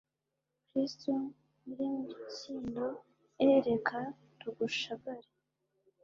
[0.67, 2.95] kristu nyir'imitsindoe,
[3.67, 3.97] reka
[4.39, 5.29] tugushagare